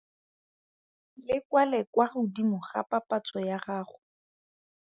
[1.25, 3.97] Le kwale kwa godimo ga papatso ya gago.